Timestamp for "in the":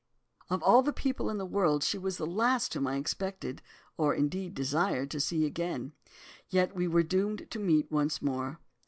1.29-1.45